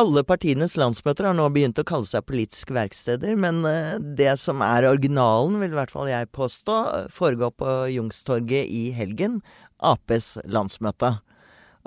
[0.00, 4.62] alle partienes landsmøter har nå begynt å kalle seg politiske verksteder, men eh, det som
[4.64, 6.76] er originalen, vil i hvert fall jeg påstå,
[7.12, 9.40] foregår på Jungstorget i helgen.
[9.80, 11.18] Aps landsmøte.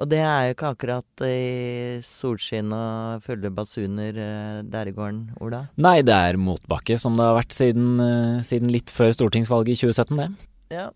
[0.02, 5.28] Og det er jo ikke akkurat i solskinn og fulle basuner eh, der i gården,
[5.44, 5.68] Ola?
[5.82, 9.82] Nei, det er motbakke, som det har vært siden, eh, siden litt før stortingsvalget i
[9.86, 10.32] 2017, det.
[10.74, 10.88] Ja.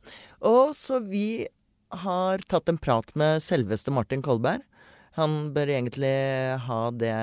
[0.45, 1.45] Og så vi
[2.05, 4.65] har tatt en prat med selveste Martin Kolberg.
[5.17, 6.11] Han bør egentlig
[6.67, 7.13] ha det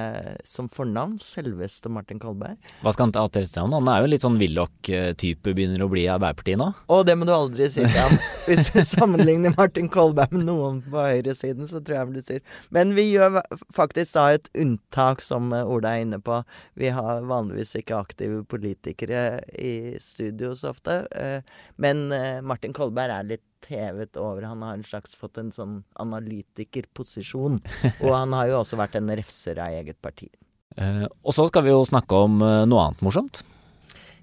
[0.48, 1.16] som fornavn.
[1.22, 2.58] Selveste Martin Kolberg.
[2.82, 3.76] Hva skal han ta til etternavn?
[3.78, 6.72] Han er jo litt sånn Willoch-type, begynner å bli i Arbeiderpartiet nå.
[6.90, 8.16] Å, det må du aldri si til ham.
[8.48, 12.58] Hvis du sammenligner Martin Kolberg med noen på høyresiden, så tror jeg han blir sur.
[12.74, 13.40] Men vi gjør
[13.76, 16.42] faktisk da et unntak, som Ola er inne på.
[16.80, 21.04] Vi har vanligvis ikke aktive politikere i studio så ofte.
[21.14, 21.40] Eh,
[21.78, 24.46] men eh, Martin Kolberg er litt hevet over.
[24.50, 27.60] Han har en slags fått en sånn analytikerposisjon.
[28.04, 30.30] Og han har jo også vært en refser av eget parti.
[30.76, 33.44] Eh, og så skal vi jo snakke om eh, noe annet morsomt.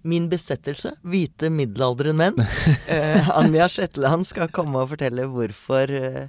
[0.03, 0.95] Min besettelse.
[1.07, 2.41] Hvite middelaldrende menn.
[2.91, 6.23] eh, Anja Shetland skal komme og fortelle hvorfor eh,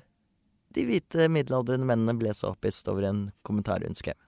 [0.73, 4.19] de hvite middelaldrende mennene ble så opphisset over en kommentar hun skrev.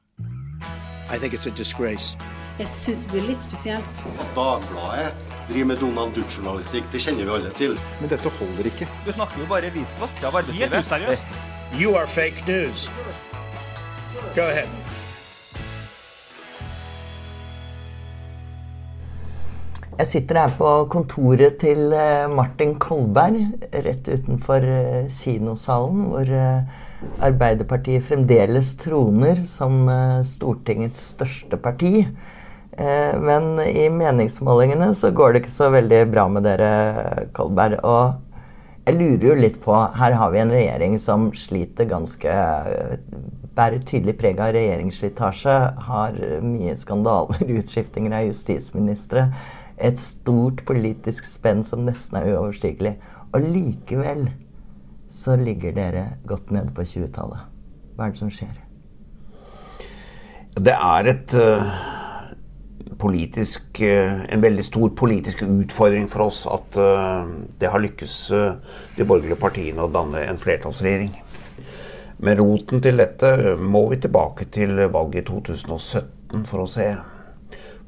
[1.08, 2.16] I think it's a disgrace.
[2.54, 4.00] Jeg syns det blir litt spesielt.
[4.14, 5.08] At Dagbladet
[5.48, 7.72] driver med Donald Duck-journalistikk, det kjenner vi alle til.
[7.98, 8.86] Men dette holder ikke.
[9.02, 10.76] Du snakker jo bare visvask av arbeidslivet.
[10.76, 11.38] Helt useriøst.
[11.74, 12.86] You are fake news.
[14.36, 14.70] Go ahead.
[19.98, 27.18] Jeg sitter her på kontoret til eh, Martin Kolberg, rett utenfor eh, kinosalen, hvor eh,
[27.22, 29.90] Arbeiderpartiet fremdeles troner som
[30.24, 32.06] Stortingets største parti.
[32.74, 36.70] Men i meningsmålingene så går det ikke så veldig bra med dere,
[37.36, 37.78] Kolberg.
[37.86, 42.38] Og jeg lurer jo litt på Her har vi en regjering som sliter ganske
[43.54, 45.58] Bærer tydelig preg av regjeringsslitasje.
[45.86, 49.28] Har mye skandaler, utskiftinger av justisministre
[49.76, 52.96] et stort politisk spenn som nesten er uoverstigelig.
[53.34, 54.28] Og likevel
[55.14, 57.50] så ligger dere godt nede på 20-tallet.
[57.94, 58.54] Hva er det som skjer?
[60.54, 61.74] Det er et uh,
[63.00, 67.24] politisk uh, en veldig stor politisk utfordring for oss at uh,
[67.60, 68.16] det har lykkes
[68.96, 71.12] de borgerlige partiene å danne en flertallsregjering.
[72.24, 76.88] Men roten til dette må vi tilbake til valget i 2017 for å se.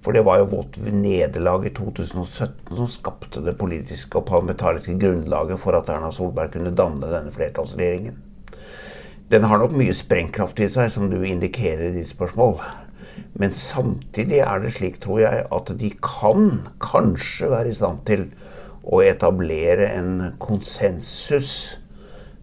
[0.05, 5.59] For det var jo vårt nederlag i 2017 som skapte det politiske og parlamentariske grunnlaget
[5.59, 8.21] for at Erna Solberg kunne danne denne flertallsregjeringen.
[9.35, 12.61] Den har nok mye sprengkraft i seg, som du indikerer i ditt spørsmål.
[13.37, 18.29] Men samtidig er det slik, tror jeg, at de kan kanskje være i stand til
[18.87, 21.77] å etablere en konsensus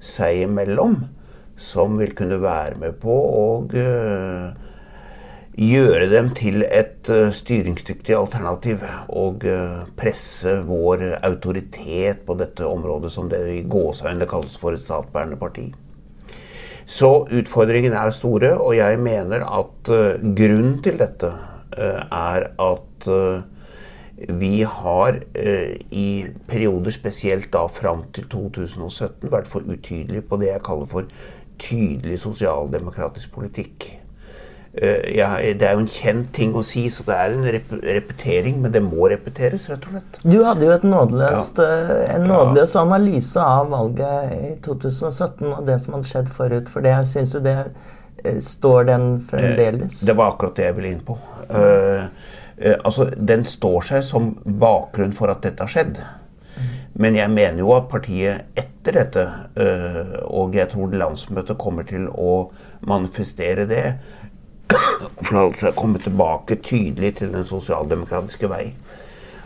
[0.04, 1.00] seg imellom
[1.60, 4.50] som vil kunne være med på å uh,
[5.54, 8.84] gjøre dem til et uh, styringsdyktig alternativ.
[9.14, 14.84] Og uh, presse vår autoritet på dette området, som det i gåseøynene kalles for et
[14.84, 15.70] statsbærende parti.
[16.94, 21.32] Så utfordringene er store, og jeg mener at uh, grunnen til dette
[21.74, 23.08] er at
[24.30, 25.16] vi har
[25.90, 26.10] i
[26.46, 31.10] perioder, spesielt da fram til 2017, vært for utydelige på det jeg kaller for
[31.58, 34.03] tydelig sosialdemokratisk politikk.
[34.74, 37.74] Eh, ja, det er jo en kjent ting å si, så det er en rep
[37.86, 40.18] repetering, men det må repeteres, rett og slett.
[40.26, 41.82] Du hadde jo nådeløst, ja.
[41.94, 46.86] Eh, en nådeløs analyse av valget i 2017 og det som hadde skjedd forut for
[46.86, 46.96] det.
[47.12, 47.60] Syns du det
[48.24, 50.00] eh, står den fremdeles?
[50.08, 51.20] Det var akkurat det jeg ville inn på.
[51.44, 52.10] Uh,
[52.58, 56.02] uh, altså, Den står seg som bakgrunn for at dette har skjedd.
[56.98, 62.10] Men jeg mener jo at partiet etter dette, uh, og jeg tror landsmøtet kommer til
[62.10, 62.48] å
[62.90, 63.86] manifestere det,
[65.22, 68.74] for altså komme tilbake tydelig til den sosialdemokratiske vei.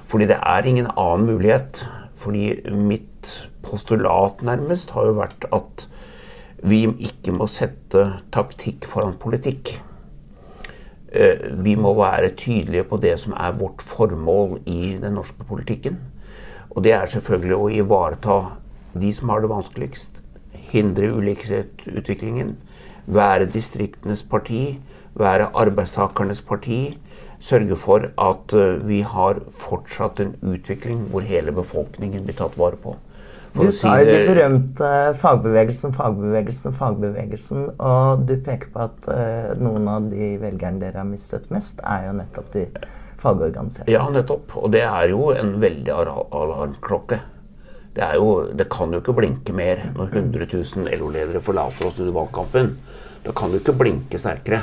[0.08, 1.84] Fordi det er ingen annen mulighet.
[2.18, 5.88] Fordi mitt postulat nærmest har jo vært at
[6.66, 9.76] vi ikke må sette taktikk foran politikk.
[11.12, 16.00] Eh, vi må være tydelige på det som er vårt formål i den norske politikken.
[16.70, 18.40] Og det er selvfølgelig å ivareta
[18.98, 20.24] de som har det vanskeligst.
[20.72, 22.56] Hindre ulikhetsutviklingen.
[23.08, 24.80] Være distriktenes parti
[25.20, 26.98] være arbeidstakernes parti.
[27.40, 32.80] Sørge for at eh, vi har fortsatt en utvikling hvor hele befolkningen blir tatt vare
[32.82, 32.96] på.
[33.54, 37.64] For du sa jo det berømte fagbevegelsen, fagbevegelsen, fagbevegelsen.
[37.78, 42.10] Og du peker på at uh, noen av de velgerne dere har mistet mest, er
[42.10, 42.68] jo nettopp de
[43.22, 43.90] fagorganiserte.
[43.90, 44.54] Ja, nettopp.
[44.62, 47.22] Og det er jo en veldig alarmklokke.
[47.98, 52.14] Det, jo, det kan jo ikke blinke mer når 100 000 LO-ledere forlater oss under
[52.20, 52.76] valgkampen.
[53.26, 54.62] Da kan du ikke blinke sterkere.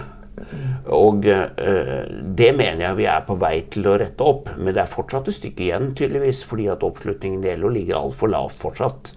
[0.94, 2.04] Og eh,
[2.36, 4.50] det mener jeg vi er på vei til å rette opp.
[4.58, 8.32] Men det er fortsatt et stykke igjen, tydeligvis, fordi at oppslutningen det gjelder, ligger altfor
[8.32, 9.12] lavt fortsatt.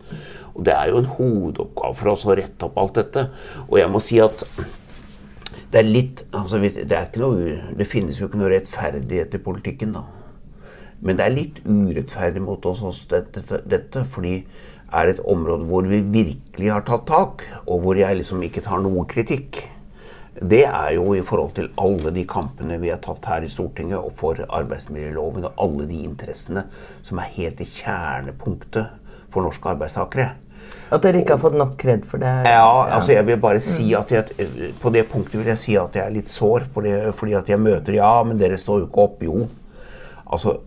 [0.56, 3.28] Og det er jo en hovedoppgave for oss å rette opp alt dette.
[3.68, 4.46] Og jeg må si at
[5.68, 9.98] det er litt altså, det, er noe, det finnes jo ikke noe rettferdighet i politikken,
[9.98, 10.06] da.
[11.04, 14.40] Men det er litt urettferdig mot oss også, dette, dette, fordi
[14.98, 18.82] er et område hvor vi virkelig har tatt tak, og hvor jeg liksom ikke tar
[18.82, 19.60] noe kritikk
[20.42, 23.98] det er jo i forhold til alle de kampene vi har tatt her i Stortinget
[23.98, 26.68] og for arbeidsmiljøloven og alle de interessene
[27.02, 28.92] som er helt i kjernepunktet
[29.34, 30.30] for norske arbeidstakere.
[30.92, 32.32] At dere ikke har fått nok kred for det?
[32.48, 34.48] Ja, altså jeg vil bare si at jeg,
[34.82, 36.68] På det punktet vil jeg si at jeg er litt sår.
[36.74, 39.24] fordi, fordi at jeg møter Ja, men dere står jo ikke opp.
[39.24, 39.48] Jo.
[40.28, 40.58] Altså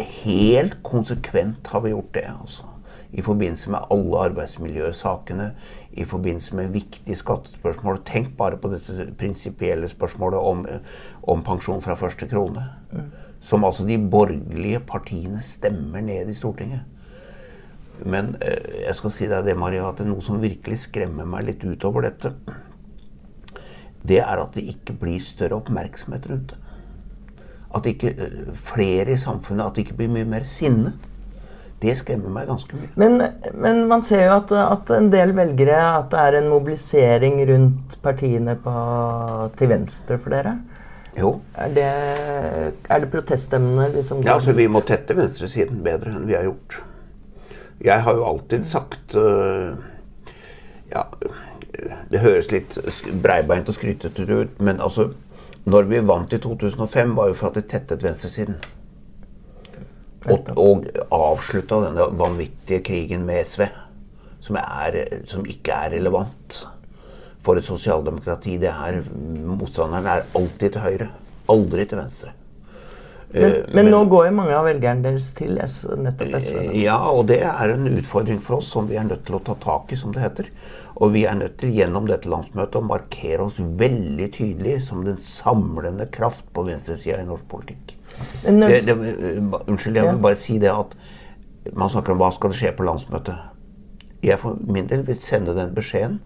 [0.00, 2.26] Helt konsekvent har vi gjort det.
[2.40, 2.62] altså
[3.12, 5.50] i forbindelse med alle arbeidsmiljøsakene,
[5.92, 7.98] i forbindelse med viktige skattespørsmål.
[8.06, 10.62] Tenk bare på dette prinsipielle spørsmålet om,
[11.22, 12.68] om, pensjon fra første krone.
[13.40, 16.86] Som altså de borgerlige partiene stemmer ned i Stortinget.
[18.06, 21.28] Men eh, jeg skal si deg det, Maria, at det er noe som virkelig skremmer
[21.28, 22.32] meg litt utover dette.
[24.06, 26.60] Det er at det ikke blir større oppmerksomhet rundt det.
[27.76, 30.94] At ikke eh, flere i samfunnet At det ikke blir mye mer sinne.
[31.80, 32.90] Det skremmer meg ganske mye.
[33.00, 33.22] Men,
[33.56, 37.96] men man ser jo at, at, en del velgere At det er en mobilisering rundt
[38.04, 38.74] partiene på,
[39.56, 40.58] til venstre for dere.
[41.16, 41.32] Jo.
[41.58, 41.86] Er det,
[42.84, 46.82] er det proteststemmene liksom Ja, altså Vi må tette venstresiden bedre enn vi har gjort.
[47.80, 49.72] Jeg har jo alltid sagt uh,
[50.92, 51.06] Ja,
[52.12, 52.76] det høres litt
[53.24, 55.10] breibeint og skrytete ut, men altså
[55.64, 58.56] Når vi vant i 2005, var jo for at vi tettet venstresiden.
[60.28, 63.64] Og, og avslutta denne vanvittige krigen med SV,
[64.44, 66.58] som, er, som ikke er relevant
[67.40, 68.58] for et sosialdemokrati.
[68.60, 69.00] Det her,
[69.48, 71.08] motstanderen er alltid til høyre,
[71.52, 72.34] aldri til venstre.
[73.30, 76.56] Men, men, men, nå går jo mange av velgerne deres til nettopp SV?
[76.80, 79.54] Ja, og det er en utfordring for oss som vi er nødt til å ta
[79.62, 80.50] tak i, som det heter.
[80.98, 85.20] Og vi er nødt til gjennom dette landsmøtet å markere oss veldig tydelig som den
[85.22, 87.94] samlende kraft på venstresida i norsk politikk.
[88.44, 88.94] Det, det,
[89.66, 90.96] unnskyld, jeg vil bare si det at
[91.76, 93.36] man snakker om hva skal skje på landsmøtet.
[94.24, 96.20] Jeg for min del vil sende den beskjeden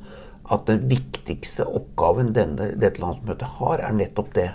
[0.52, 4.50] at den viktigste oppgaven denne, dette landsmøtet har, er nettopp det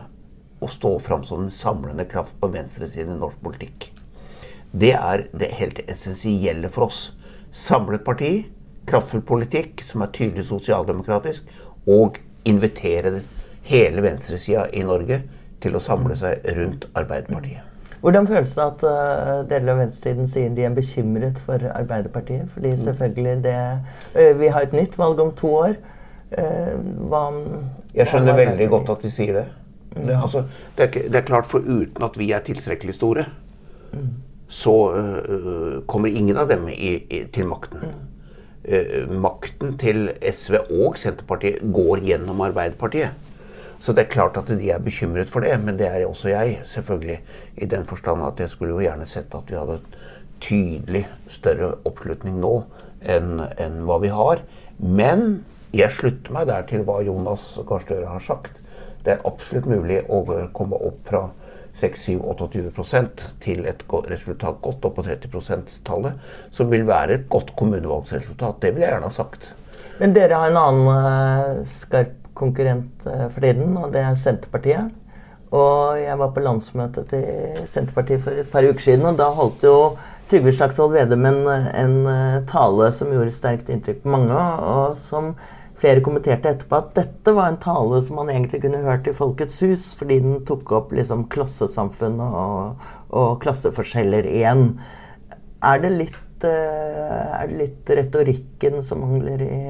[0.59, 3.89] å stå fram som den samlende kraft på venstresiden i norsk politikk.
[4.71, 6.99] Det er det helt essensielle for oss.
[7.55, 8.33] Samlet parti,
[8.89, 11.47] kraftfull politikk som er tydelig sosialdemokratisk,
[11.89, 13.21] og invitere
[13.69, 15.23] hele venstresida i Norge
[15.63, 17.69] til å samle seg rundt Arbeiderpartiet.
[17.99, 22.47] Hvordan føles det at uh, deler av venstresiden sier de er bekymret for Arbeiderpartiet?
[22.53, 22.81] Fordi mm.
[22.85, 23.55] selvfølgelig det
[24.15, 25.75] uh, Vi har et nytt valg om to år.
[26.31, 26.77] Uh,
[27.11, 27.25] hva
[27.97, 29.45] Jeg skjønner veldig godt at de sier det.
[29.97, 30.05] Mm.
[30.07, 30.45] Det, altså,
[30.77, 33.25] det, er, det, er, klart, for uten at vi er tilstrekkelig store,
[33.91, 34.09] mm.
[34.47, 34.75] så
[35.89, 37.89] kommer ingen av dem i, i, til makten.
[37.89, 39.17] Mm.
[39.23, 43.33] makten til SV og Senterpartiet går gjennom Arbeiderpartiet.
[43.79, 46.59] Så det er klart at de er bekymret for det, men det er også jeg,
[46.67, 47.19] selvfølgelig.
[47.57, 49.79] I den forstand at jeg skulle jo gjerne sett at vi hadde
[50.43, 52.53] tydelig større oppslutning nå
[52.99, 54.43] enn, enn hva vi har.
[54.79, 55.45] Men
[55.75, 58.59] jeg slutter meg der til hva Jonas Gahr Støre har sagt.
[59.05, 60.23] Det er absolutt mulig å
[60.55, 61.27] komme opp fra
[61.79, 68.59] 6-7-28 til et resultat godt opp på 30 %-tallet, som vil være et godt kommunevalgsresultat.
[68.59, 69.53] Det vil jeg gjerne ha sagt.
[69.99, 74.95] Men dere har en annen uh, skarp konkurrent eh, for tiden, og det er Senterpartiet.
[75.49, 79.65] Og jeg var på landsmøtet til Senterpartiet for et par uker siden, og da holdt
[79.65, 79.75] jo
[80.29, 85.31] Trygve Slagsvold Vedum en, en, eh, tale som gjorde sterkt inntrykk på mange, og som
[85.79, 89.57] flere kommenterte etterpå at dette var en tale som man egentlig kunne hørt i Folkets
[89.65, 94.67] hus, fordi den tok opp liksom klassesamfunn og, og klasseforskjeller igjen.
[95.65, 99.63] Er det litt, eh, er det litt retorikken som mangler i,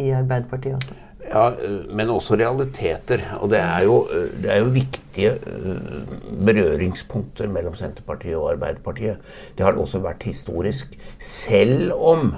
[0.00, 1.07] i Arbeiderpartiet også?
[1.28, 1.50] Ja,
[1.92, 3.20] men også realiteter.
[3.42, 3.98] Og det er, jo,
[4.42, 6.04] det er jo viktige eh,
[6.46, 9.18] berøringspunkter mellom Senterpartiet og Arbeiderpartiet.
[9.56, 10.96] Det har det også vært historisk.
[11.20, 12.32] Selv om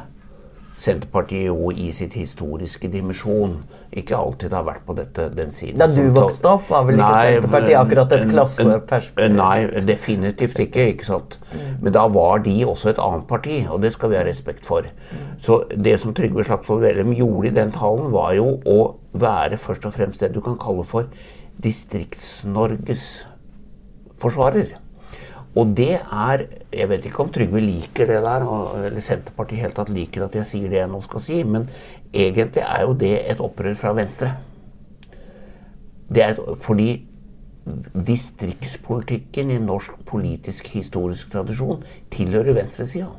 [0.79, 3.57] Senterpartiet jo i sitt historiske dimensjon
[3.91, 5.81] ikke alltid har vært på dette, den siden.
[5.81, 9.35] Da du vokste opp, var vel ikke nei, Senterpartiet akkurat et klasseperspektiv?
[9.35, 10.87] Nei, definitivt ikke.
[10.95, 11.39] ikke sant?
[11.83, 14.87] Men da var de også et annet parti, og det skal vi ha respekt for.
[15.43, 18.79] Så det som Trygve Slagsvold Vedum gjorde i den talen, var jo å
[19.13, 21.11] være først og fremst det du kan kalle for
[21.61, 23.11] Distrikts-Norges
[24.21, 24.77] forsvarer.
[25.59, 28.45] Og det er Jeg vet ikke om Trygve liker det der,
[28.87, 31.67] eller Senterpartiet helt tatt liker at jeg sier det jeg nå skal si, men
[32.15, 34.37] egentlig er jo det et opprør fra Venstre.
[36.11, 37.07] Det er fordi
[38.07, 41.83] distriktspolitikken i norsk politisk historisk tradisjon
[42.15, 43.11] tilhører venstresida.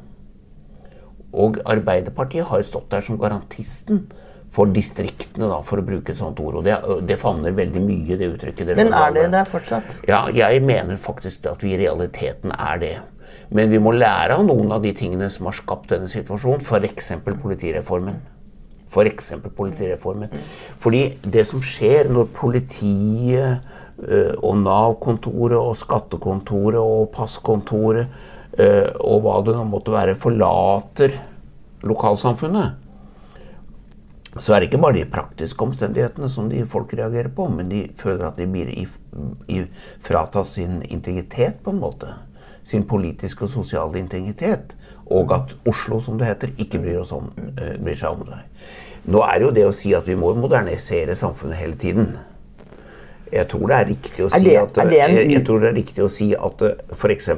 [1.31, 4.05] Og Arbeiderpartiet har jo stått der som garantisten
[4.51, 6.59] for distriktene, da, for å bruke et sånt ord.
[6.59, 6.75] Og det,
[7.07, 8.73] det favner veldig mye, det uttrykket.
[8.75, 10.01] Men er det der fortsatt?
[10.09, 12.95] Ja, jeg mener faktisk at vi i realiteten er det.
[13.55, 17.13] Men vi må lære av noen av de tingene som har skapt denne situasjonen, f.eks.
[17.23, 18.19] politireformen.
[18.91, 20.31] For eksempel politireformen.
[20.83, 23.63] Fordi det som skjer når politiet
[24.03, 28.11] øh, og Nav-kontoret og skattekontoret og passkontoret
[28.59, 31.15] øh, og hva det nå måtte være, forlater
[31.87, 32.75] lokalsamfunnet,
[34.39, 37.81] så er det ikke bare de praktiske omstendighetene som de folk reagerer på, men de
[37.99, 38.85] føler at de blir i,
[39.51, 39.63] i,
[40.05, 42.13] fratatt sin integritet, på en måte.
[42.63, 44.77] Sin politiske og sosiale integritet.
[45.11, 48.39] Og at Oslo, som det heter, ikke bryr, om, uh, bryr seg om det.
[49.11, 52.13] Nå er det jo det å si at vi må modernisere samfunnet hele tiden.
[53.31, 56.05] Jeg tror det er riktig å si det, at, jeg, jeg tror det er riktig
[56.05, 56.63] å si at
[56.95, 57.29] f.eks.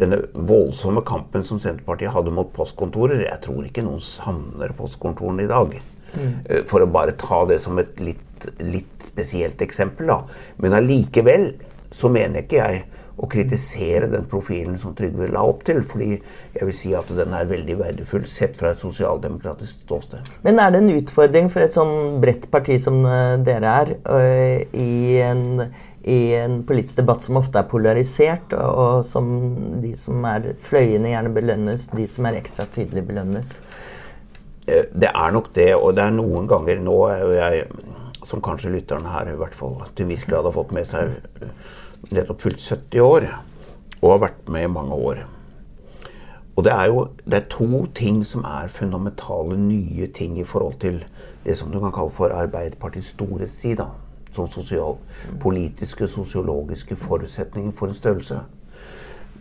[0.00, 5.50] denne voldsomme kampen som Senterpartiet hadde mot postkontorer Jeg tror ikke noen savner postkontorene i
[5.50, 5.78] dag.
[6.14, 6.64] Mm.
[6.68, 10.10] For å bare ta det som et litt, litt spesielt eksempel.
[10.12, 10.22] Da.
[10.62, 11.50] Men allikevel
[11.94, 12.86] så mener ikke jeg
[13.18, 15.82] å kritisere den profilen som Trygve la opp til.
[15.86, 20.32] Fordi jeg vil si at den er veldig verdifull sett fra et sosialdemokratisk ståsted.
[20.46, 23.92] Men er det en utfordring for et sånn bredt parti som eh, dere er,
[24.70, 25.66] i en,
[26.06, 29.28] i en politisk debatt som ofte er polarisert, og som
[29.82, 33.56] de som er fløyende gjerne belønnes, de som er ekstra tydelige belønnes?
[34.68, 36.98] Eh, det er nok det, og det er noen ganger nå
[37.32, 37.64] jeg,
[38.28, 41.14] som kanskje lytterne her i hvert fall til en viss grad har fått med seg
[42.12, 43.26] nettopp fylt 70 år
[44.02, 45.22] og har vært med i mange år.
[46.58, 50.80] Og det er jo det er to ting som er fundamentale nye ting i forhold
[50.82, 51.00] til
[51.44, 53.86] det som du kan kalle for Arbeiderpartiets store side.
[54.34, 54.98] Som sosial,
[55.40, 58.42] politiske, sosiologiske forutsetninger for en størrelse.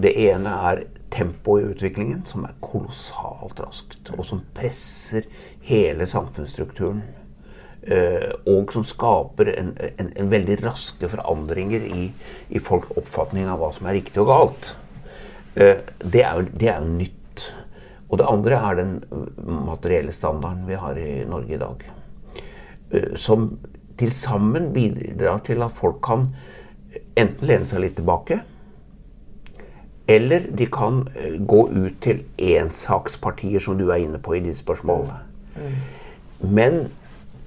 [0.01, 5.27] Det ene er tempoet i utviklingen, som er kolossalt raskt, og som presser
[5.67, 7.03] hele samfunnsstrukturen.
[7.87, 12.09] Uh, og som skaper en, en, en, veldig raske forandringer i,
[12.51, 14.73] i folks oppfatning av hva som er riktig og galt.
[15.55, 17.45] Uh, det, er det, er jo, nytt.
[18.09, 18.91] Og det andre er den
[19.69, 21.87] materielle standarden vi har i Norge i dag.
[22.91, 23.53] Uh, som
[23.97, 26.27] til sammen bidrar til at folk kan
[27.17, 28.41] enten lene seg litt tilbake,
[30.07, 31.01] eller de kan
[31.47, 35.09] gå ut til ensakspartier, som du er inne på i ditt spørsmål.
[36.39, 36.87] Men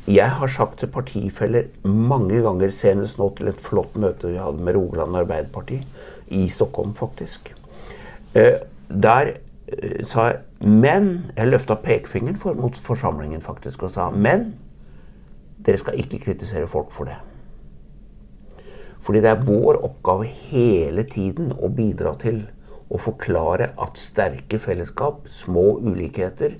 [0.09, 4.65] jeg har sagt til partifeller mange ganger, senest nå til et flott møte vi hadde
[4.65, 5.81] med Rogaland Arbeiderparti,
[6.31, 7.55] i Stockholm faktisk.
[8.35, 9.33] Eh, der
[9.69, 14.55] eh, sa jeg Men Jeg løfta pekefingeren mot forsamlingen faktisk og sa men
[15.67, 17.17] dere skal ikke kritisere folk for det.
[19.05, 22.43] Fordi det er vår oppgave hele tiden å bidra til
[22.91, 26.57] å forklare at sterke fellesskap, små ulikheter,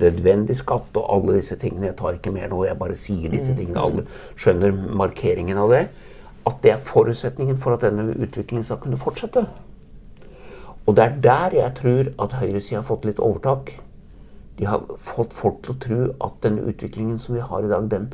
[0.00, 3.52] nødvendig skatt og alle disse tingene Jeg tar ikke mer nå, jeg bare sier disse
[3.52, 3.58] mm.
[3.60, 3.84] tingene.
[3.84, 5.84] Alle skjønner markeringen av det.
[6.48, 9.44] At det er forutsetningen for at denne utviklingen skal kunne fortsette.
[10.84, 13.76] Og det er der jeg tror at høyresida har fått litt overtak.
[14.58, 17.88] De har fått folk til å tro at den utviklingen som vi har i dag,
[17.90, 18.10] den,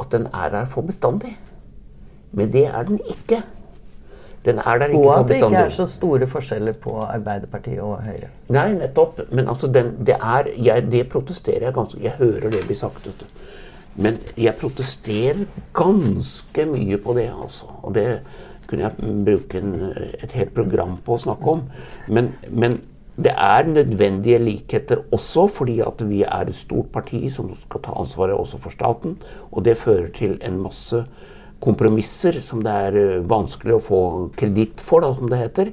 [0.00, 1.36] at den er her for bestandig.
[2.32, 3.42] Men det er den ikke.
[4.44, 4.98] Den er der ikke.
[4.98, 8.28] Og at det ikke er så store forskjeller på Arbeiderpartiet og Høyre.
[8.54, 9.20] Nei, nettopp.
[9.30, 13.08] Men altså, den, det, er, jeg, det protesterer jeg ganske Jeg hører det bli sagt.
[13.98, 15.42] Men jeg protesterer
[15.74, 17.66] ganske mye på det, altså.
[17.82, 18.20] Og det
[18.68, 19.74] kunne jeg bruke en,
[20.22, 21.64] et helt program på å snakke om.
[22.08, 22.78] Men, men
[23.18, 27.96] det er nødvendige likheter også fordi at vi er et stort parti som skal ta
[27.98, 29.16] ansvaret også for staten.
[29.50, 31.02] Og det fører til en masse
[31.62, 34.00] kompromisser som det er eh, vanskelig å få
[34.38, 35.72] kreditt for, da, som det heter.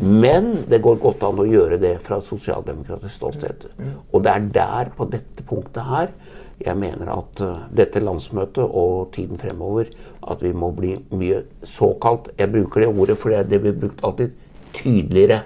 [0.00, 3.66] Men det går godt an å gjøre det fra et sosialdemokratisk ståsted.
[4.14, 6.14] Og det er der, på dette punktet her,
[6.60, 9.88] jeg mener at uh, dette landsmøtet og tiden fremover
[10.28, 14.34] at vi må bli mye såkalt Jeg bruker det ordet for det blir brukt alltid
[14.76, 15.40] tydeligere.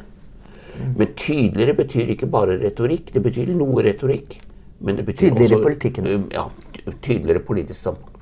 [0.98, 3.12] Men tydeligere betyr ikke bare retorikk.
[3.14, 4.38] Det betyr noe retorikk.
[4.84, 6.26] Men det betyr tydeligere også, politikken.
[6.34, 6.48] Ja,
[7.00, 8.13] tydeligere politisk standpunkt.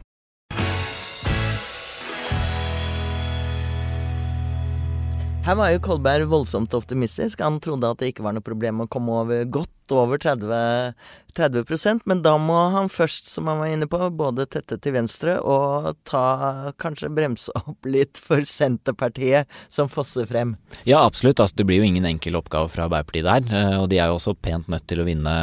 [5.43, 7.41] Her var jo Kolberg voldsomt optimistisk.
[7.43, 10.93] Han trodde at det ikke var noe problem å komme over godt over 30,
[11.35, 15.35] 30% men da må han først, som han var inne på, både tette til venstre
[15.43, 20.55] og ta kanskje bremse opp litt for Senterpartiet, som fosser frem.
[20.87, 21.43] Ja, absolutt.
[21.43, 23.51] Altså, det blir jo ingen enkel oppgave fra Arbeiderpartiet der.
[23.51, 25.37] Eh, og de er jo også pent nødt til å vinne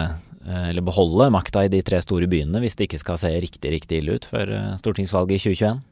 [0.47, 3.75] eh, eller beholde makta i de tre store byene hvis det ikke skal se riktig,
[3.75, 5.87] riktig ille ut før eh, stortingsvalget i 2021.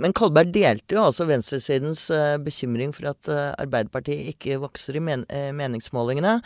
[0.00, 5.04] Men Kolberg delte jo også venstresidens uh, bekymring for at uh, Arbeiderpartiet ikke vokser i
[5.04, 6.38] men uh, meningsmålingene.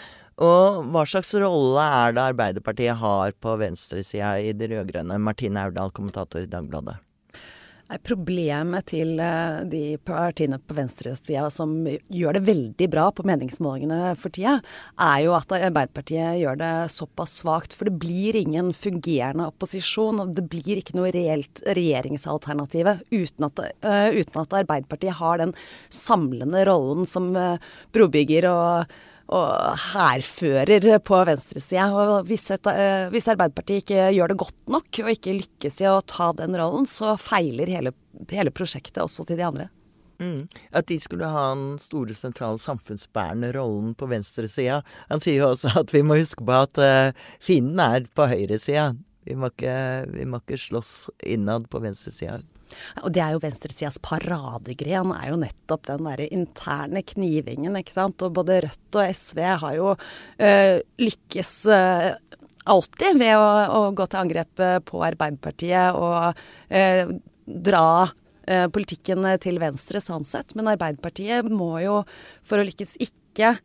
[0.42, 5.20] Og hva slags rolle er det Arbeiderpartiet har på venstresida i det rød-grønne?
[5.22, 6.98] Martine Aurdal, kommentator i Dagbladet.
[7.86, 14.34] Problemet til eh, de partiene på venstresida som gjør det veldig bra på meningsmålingene for
[14.34, 14.56] tida,
[14.98, 17.76] er jo at Arbeiderpartiet gjør det såpass svakt.
[17.78, 20.18] For det blir ingen fungerende opposisjon.
[20.24, 25.54] og Det blir ikke noe reelt regjeringsalternative uten at, uh, uten at Arbeiderpartiet har den
[25.86, 27.62] samlende rollen som uh,
[27.94, 28.96] brobygger og
[29.34, 31.88] og hærfører på venstresida.
[31.90, 35.88] Og hvis, et, uh, hvis, Arbeiderpartiet ikke gjør det godt nok og ikke lykkes i
[35.90, 37.94] å ta den rollen, så feiler hele,
[38.30, 39.68] hele prosjektet også til de andre.
[40.22, 40.46] Mm.
[40.72, 44.80] At de skulle ha den store, sentrale samfunnsbærende rollen på venstresida.
[45.10, 48.92] Han sier jo også at vi må huske på at uh, fienden er på høyresida.
[49.26, 50.92] Vi, vi må ikke slåss
[51.26, 52.38] innad på venstresida.
[53.04, 58.22] Og det er jo venstresidas paradegren, er jo nettopp den derre interne knivingen, ikke sant.
[58.24, 62.10] Og både Rødt og SV har jo øh, lykkes øh,
[62.66, 67.88] alltid ved å, å, gå til angrep eh, på Arbeiderpartiet og øh, dra
[68.46, 70.52] politikken til venstre, sånn sett.
[70.54, 71.96] Men Arbeiderpartiet må jo,
[72.46, 73.56] for å lykkes, ikke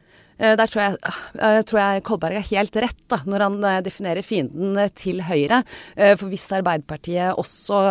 [0.41, 4.79] der tror jeg, jeg, tror jeg Kolberg er helt rett da, når han definerer fienden
[4.97, 5.59] til Høyre.
[5.93, 7.83] For hvis Arbeiderpartiet også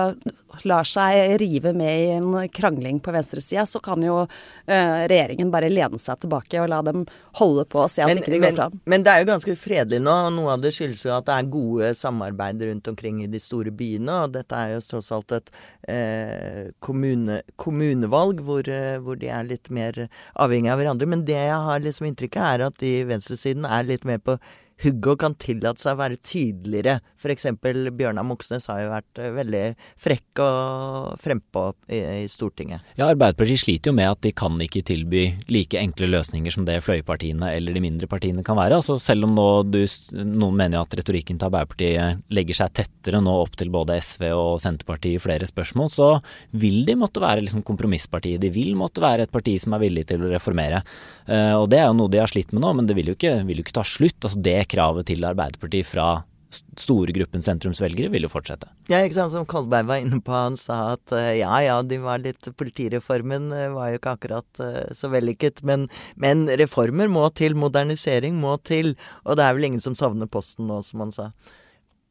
[0.65, 5.71] lar seg rive med i en krangling på venstresida, så kan jo eh, regjeringen bare
[5.73, 7.05] lene seg tilbake og la dem
[7.41, 8.79] holde på og se at men, ikke de går fram.
[8.91, 11.37] Men det er jo ganske fredelig nå, og noe av det skyldes jo at det
[11.37, 14.23] er gode samarbeid rundt omkring i de store byene.
[14.27, 15.53] Og dette er jo tross alt et
[15.89, 21.11] eh, kommune, kommunevalg hvor, eh, hvor, de er litt mer avhengig av hverandre.
[21.11, 24.39] Men det jeg har liksom inntrykket, er at de venstresiden er litt mer på
[24.85, 26.99] hugget og kan tillate seg å være tydeligere.
[27.21, 27.47] F.eks.
[27.61, 29.63] Bjørnar Moxnes har jo vært eh, veldig
[30.01, 32.87] frekk og frempå i, i, Stortinget.
[32.97, 36.81] Ja, Arbeiderpartiet sliter jo med at de kan ikke tilby like enkle løsninger som det
[36.85, 38.81] fløypartiene eller de mindre partiene kan være.
[38.81, 39.83] Altså selv om nå du,
[40.17, 44.55] noen mener at retorikken til Arbeiderpartiet legger seg tettere nå opp til både SV og
[44.63, 46.11] Senterpartiet i flere spørsmål, så
[46.57, 48.41] vil de måtte være liksom kompromisspartiet.
[48.43, 50.83] De vil måtte være et parti som er villig til å reformere.
[51.29, 53.17] Uh, og det er jo noe de har slitt med nå, men det vil jo
[53.19, 54.19] ikke, vil jo ikke ta slutt.
[54.25, 56.11] Altså det kravet til Arbeiderpartiet fra
[56.51, 58.69] store gruppen sentrumsvelgere vil jo fortsette.
[58.91, 59.35] Ja, ikke sant.
[59.35, 60.35] Som Kolberg var inne på.
[60.35, 64.63] Han sa at uh, ja ja, de var litt Politireformen uh, var jo ikke akkurat
[64.63, 65.63] uh, så vellykket.
[65.67, 65.87] Men,
[66.21, 67.57] men, reformer må til.
[67.59, 68.97] Modernisering må til.
[69.25, 71.31] Og det er vel ingen som savner posten nå, som han sa.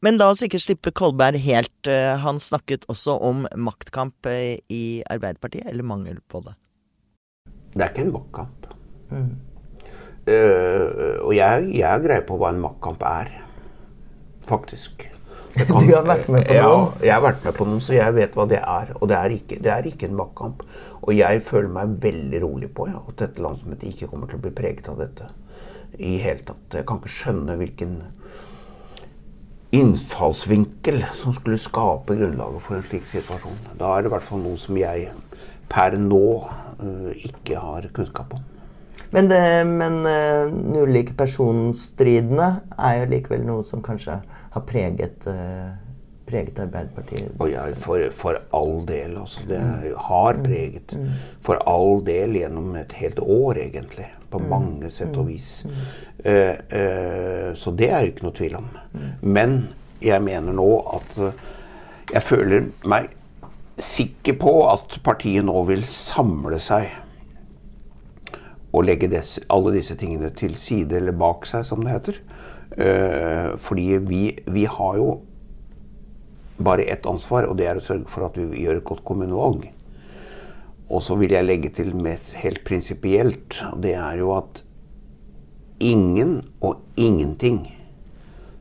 [0.05, 1.89] Men la oss ikke slippe Kolberg helt.
[2.23, 6.55] Han snakket også om maktkamp i Arbeiderpartiet, eller mangel på det.
[7.73, 8.69] Det er ikke en maktkamp.
[9.11, 9.33] Mm.
[10.29, 13.31] Uh, og jeg, jeg har greie på hva en maktkamp er,
[14.49, 15.07] faktisk.
[15.57, 16.61] Kan, du har vært med på noen?
[16.61, 18.93] Ja, jeg har vært med på noen, så jeg vet hva det er.
[18.99, 20.63] Og det er ikke, det er ikke en maktkamp.
[21.01, 24.43] Og jeg føler meg veldig rolig på ja, at dette landsmøtet ikke kommer til å
[24.45, 25.29] bli preget av dette
[25.97, 26.77] i hele tatt.
[26.77, 27.97] Jeg kan ikke skjønne hvilken
[29.75, 33.57] innfallsvinkel som skulle skape grunnlaget for en slik situasjon.
[33.79, 35.09] Da er det i hvert fall noe som jeg
[35.69, 38.45] per nå uh, ikke har kunnskap om.
[39.09, 44.19] Men, det, men uh, ulike personstridene er jo likevel noe som kanskje
[44.53, 45.73] har preget, uh,
[46.29, 47.33] preget Arbeiderpartiet.
[47.41, 49.17] Og ja, for, for, all del.
[49.17, 49.45] Altså.
[49.49, 49.59] Det
[49.97, 50.45] har mm.
[50.45, 50.93] preget.
[50.93, 51.11] Mm.
[51.45, 54.09] For all del gjennom et helt år, egentlig.
[54.29, 54.49] På mm.
[54.51, 55.51] mange sett og vis.
[56.21, 58.73] Uh, uh, så det er det ikke noe tvil om.
[59.25, 59.61] Men
[60.05, 61.17] jeg mener nå at
[62.13, 63.09] jeg føler meg
[63.79, 66.89] sikker på at partiet nå vil samle seg
[68.71, 72.21] å legge des, alle disse tingene til side, eller bak seg, som det heter.
[72.77, 75.09] Uh, fordi vi, vi, har jo
[76.61, 79.69] bare ett ansvar, og det er å sørge for at vi gjør et godt kommunevalg.
[80.89, 84.63] Og så vil jeg legge til med helt prinsipielt, og det er jo at
[85.79, 87.63] ingen og ingenting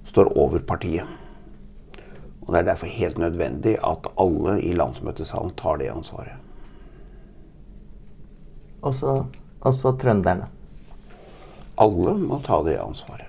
[0.09, 1.09] står over partiet.
[2.49, 6.37] Og Det er derfor helt nødvendig at alle i landsmøtesalen tar det ansvaret.
[8.81, 9.27] Også
[9.67, 10.47] Altså trønderne.
[11.79, 13.27] Alle må ta det ansvaret.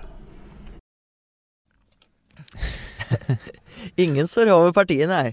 [4.04, 5.32] Ingen står over partiene nei.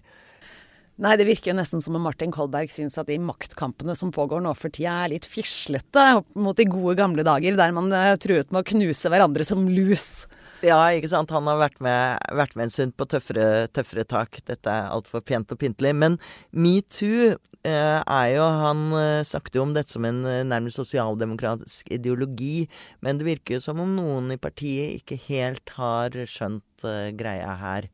[0.97, 4.41] Nei, det virker jo nesten som om Martin Kolberg syns at de maktkampene som pågår
[4.41, 8.49] nå for tida er litt fislete mot de gode gamle dager, der man uh, truet
[8.49, 10.25] med å knuse hverandre som lus.
[10.65, 11.29] Ja, ikke sant.
[11.35, 14.39] Han har vært med, vært med en stund på tøffere, tøffere tak.
[14.47, 15.93] Dette er altfor pent og pyntelig.
[15.93, 16.17] Men
[16.49, 21.91] metoo eh, er jo Han eh, snakket jo om dette som en eh, nærmest sosialdemokratisk
[21.93, 22.65] ideologi.
[23.05, 27.53] Men det virker jo som om noen i partiet ikke helt har skjønt eh, greia
[27.61, 27.91] her.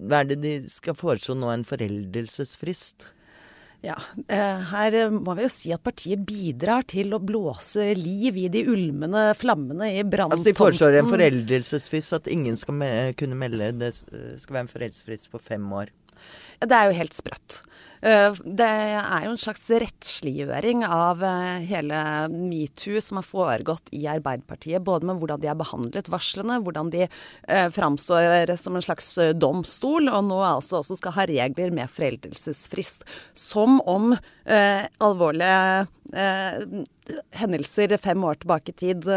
[0.00, 1.50] Hva er det de skal foreslå nå?
[1.52, 3.10] En foreldelsesfrist?
[3.82, 3.96] Ja,
[4.70, 9.24] her må vi jo si at partiet bidrar til å blåse liv i de ulmende
[9.34, 10.38] flammene i branntomten.
[10.38, 14.70] Altså De foreslår en foreldelsesfrist, at ingen skal me kunne melde det skal være en
[14.70, 15.90] foreldelsesfrist på fem år.
[16.62, 17.62] Det er jo helt sprøtt.
[18.02, 22.00] Eh, det er jo en slags rettsliggjøring av eh, hele
[22.32, 24.82] metoo som har foregått i Arbeiderpartiet.
[24.82, 30.10] Både med hvordan de har behandlet varslene, hvordan de eh, framstår som en slags domstol,
[30.10, 33.06] og nå altså også skal ha regler med foreldelsesfrist.
[33.38, 36.82] Som om eh, alvorlige eh,
[37.38, 39.10] hendelser fem år tilbake i tid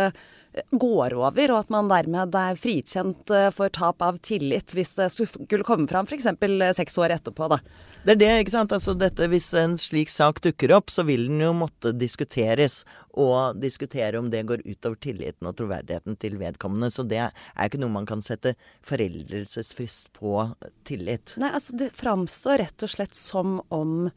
[0.72, 5.10] går over, og at man dermed er frikjent eh, for tap av tillit hvis det
[5.14, 6.28] skulle komme fram f.eks.
[6.32, 7.50] Eh, seks år etterpå.
[7.52, 7.60] da.
[8.06, 8.76] Det er det, ikke sant.
[8.76, 12.84] Altså dette, hvis en slik sak dukker opp, så vil den jo måtte diskuteres.
[13.16, 16.92] Og diskutere om det går utover tilliten og troverdigheten til vedkommende.
[16.92, 17.32] Så det er
[17.64, 20.50] ikke noe man kan sette foreldelsesfrist på
[20.88, 21.38] tillit.
[21.42, 24.10] Nei, altså det framstår rett og slett som om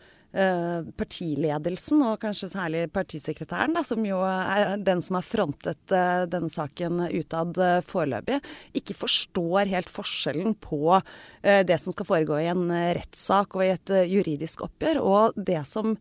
[0.99, 6.51] partiledelsen, og kanskje særlig partisekretæren, da, som jo er den som har frontet uh, denne
[6.53, 8.39] saken utad uh, foreløpig,
[8.79, 11.01] ikke forstår helt forskjellen på
[11.43, 15.95] det som skal foregå i en rettssak og i et juridisk oppgjør, og det som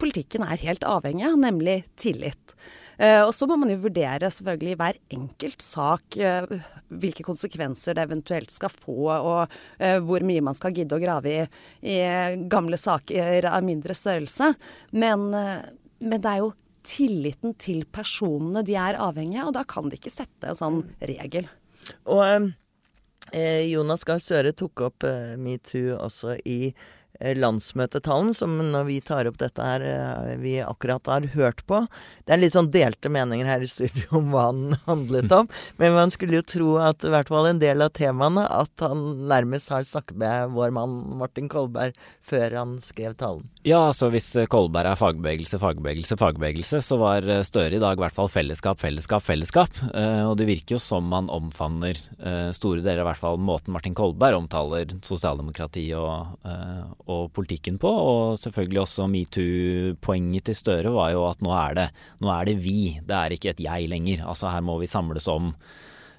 [0.00, 2.56] politikken er helt avhengig av, nemlig tillit.
[2.96, 6.46] Eh, og så må man jo vurdere selvfølgelig hver enkelt sak eh,
[6.88, 11.32] hvilke konsekvenser det eventuelt skal få, og eh, hvor mye man skal gidde å grave
[11.32, 11.46] i,
[11.84, 11.98] i
[12.50, 14.54] gamle saker av mindre størrelse.
[14.96, 16.54] Men, men det er jo
[16.86, 20.84] tilliten til personene de er avhengige av, og da kan de ikke sette en sånn
[21.02, 21.50] regel.
[22.08, 22.22] Og
[23.34, 25.08] eh, Jonas Gahr Støre tok opp
[25.42, 26.60] metoo også i
[27.20, 31.82] landsmøtetalen, som når vi tar opp dette her, eh, vi akkurat har hørt på.
[32.26, 35.48] Det er litt sånn delte meninger her i studio om hva han handlet om.
[35.80, 39.28] Men man skulle jo tro at i hvert fall en del av temaene at han
[39.28, 43.46] nærmest har snakket med vår mann Martin Kolberg før han skrev talen.
[43.66, 48.14] Ja, altså hvis Kolberg er fagbevegelse, fagbevegelse, fagbevegelse, så var Støre i dag i hvert
[48.14, 49.78] fall fellesskap, fellesskap, fellesskap.
[49.94, 51.98] Og det virker jo som man omfavner
[52.56, 57.90] store deler, i hvert fall måten Martin Kolberg omtaler sosialdemokrati og og politikken på.
[57.90, 61.86] Og selvfølgelig også metoo-poenget til Støre var jo at nå er, det,
[62.24, 64.26] nå er det vi, det er ikke et jeg lenger.
[64.26, 65.52] Altså her må vi samles om,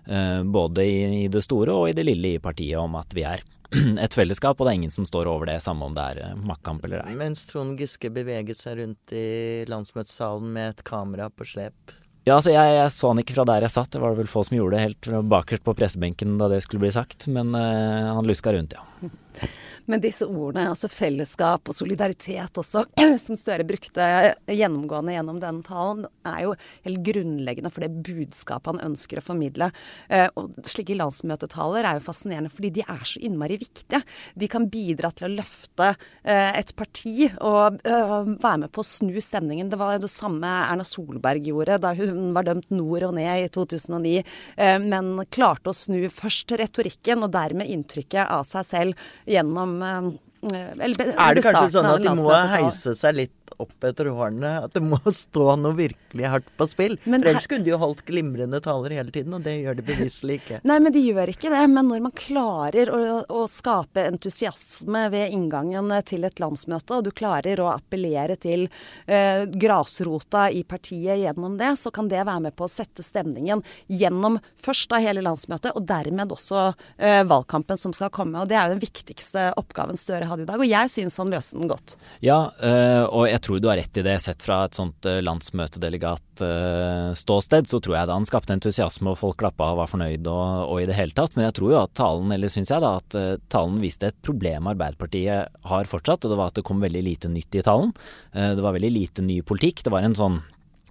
[0.08, 3.28] uh, både i, i, det store og i det lille i partiet, om at vi
[3.28, 3.43] er
[4.06, 6.41] et fellesskap, og det er ingen som står over det, samme om det er uh,
[6.47, 7.15] maktkamp eller ei.
[7.19, 11.97] Mens Trond Giske beveget seg rundt i landsmøtesalen med et kamera på slep.
[12.28, 13.93] Ja, altså jeg, jeg, så han ikke fra der jeg satt.
[13.93, 16.84] Det var det vel få som gjorde det helt bakerst på pressebenken da det skulle
[16.84, 17.30] bli sagt.
[17.32, 19.12] Men uh, han luska rundt, ja.
[19.88, 22.84] Men disse ordene, altså fellesskap og solidaritet også,
[23.23, 24.04] som Støre brukte
[24.52, 29.69] gjennomgående gjennom denne talen, er jo helt grunnleggende for det budskapet han ønsker å formidle.
[30.12, 34.02] Eh, og slike landsmøtetaler er jo fascinerende fordi de er så innmari viktige.
[34.36, 38.89] De kan bidra til å løfte eh, et parti og eh, være med på å
[38.89, 39.71] snu stemningen.
[39.71, 43.50] Det var det samme Erna Solberg gjorde da hun var dømt nord og ned i
[43.54, 44.19] 2009,
[44.84, 51.13] men klarte å snu først retorikken og dermed inntrykket av seg selv gjennom Eh, eller,
[51.17, 54.53] Er det kanskje sånn at de må heise seg litt opp etter årene.
[54.67, 56.97] At det må stå noe virkelig hardt på spill.
[57.05, 59.88] Men for ellers kunne de jo holdt glimrende taler hele tiden, og det gjør de
[59.88, 60.62] beviselig ikke.
[60.69, 61.63] Nei, men de gjør ikke det.
[61.73, 67.12] Men når man klarer å, å skape entusiasme ved inngangen til et landsmøte, og du
[67.15, 68.67] klarer å appellere til
[69.05, 73.63] eh, grasrota i partiet gjennom det, så kan det være med på å sette stemningen
[73.88, 78.41] gjennom først da hele landsmøtet, og dermed også eh, valgkampen som skal komme.
[78.41, 81.31] Og det er jo den viktigste oppgaven Støre hadde i dag, og jeg syns han
[81.33, 81.95] løste den godt.
[82.23, 84.19] Ja, øh, og jeg tror du har rett i det.
[84.23, 89.19] Sett fra et sånt landsmøtedelegatståsted, landsmøtedelegat-ståsted, uh, så tror jeg da han skapte entusiasme og
[89.19, 91.34] folk klappa og var fornøyd og, og, i det hele tatt.
[91.38, 94.19] Men jeg tror jo at talen, eller syns jeg da, at uh, talen viste et
[94.26, 97.91] problem Arbeiderpartiet har fortsatt, og det var at det kom veldig lite nytt i talen.
[98.34, 99.78] det var veldig lite ny politikk.
[99.84, 100.38] Det var en sånn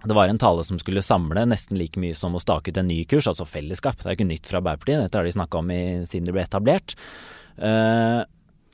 [0.07, 2.87] det var en tale som skulle samle nesten like mye som å stake ut en
[2.87, 3.97] ny kurs, altså fellesskap.
[3.99, 6.45] Det er ikke nytt fra Arbeiderpartiet, dette har de snakka om i, siden det ble
[6.45, 6.95] etablert.
[7.57, 8.21] Uh,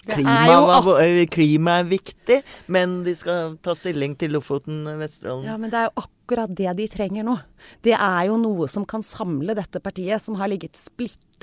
[0.04, 0.58] Klima,
[1.00, 2.42] er eh, klima, er viktig,
[2.76, 5.48] men de skal ta stilling til Lofoten, Vesterålen.
[5.48, 7.38] Ja, men det er jo akkurat det de trenger nå.
[7.86, 10.76] Det er jo noe som kan samle dette partiet, som har ligget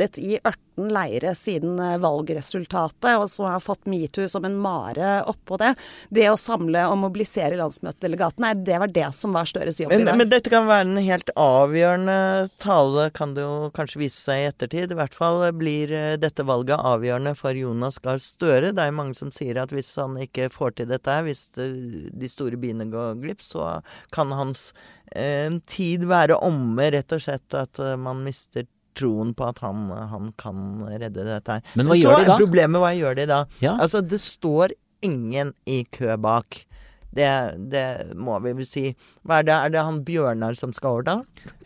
[0.00, 5.22] splittet i 18 leire siden eh, valgresultatet, og som har fått metoo som en mare
[5.28, 5.74] oppå det.
[6.08, 10.08] Det å samle og mobilisere landsmøtedelegatene, det var det som var Støres jobb men, i
[10.08, 10.16] dag.
[10.16, 14.48] Men dette kan være en helt avgjørende tale, kan det jo kanskje vise seg i
[14.48, 14.94] ettertid.
[14.94, 18.72] I hvert fall blir eh, dette valget avgjørende for Jonas Gahr Støre.
[18.72, 22.30] Det er mange som sier at hvis han ikke får til dette her, hvis de
[22.30, 23.82] store biene går glipp, så
[24.14, 24.70] kan hans
[25.12, 27.48] eh, tid være omme, rett og slett.
[27.52, 28.64] At man mister
[28.98, 31.62] troen på at han, han kan redde dette her.
[31.78, 32.38] Men hva Så gjør de da?
[32.40, 33.40] Problemet hva gjør de da?
[33.62, 33.76] Ja.
[33.78, 34.74] Altså, det står
[35.06, 36.64] ingen i kø bak.
[37.10, 37.28] Det,
[37.72, 38.84] det må vi vel si.
[39.26, 41.16] Hva er det, er det han Bjørnar som skal overta?